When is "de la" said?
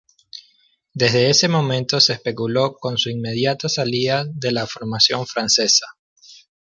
4.33-4.65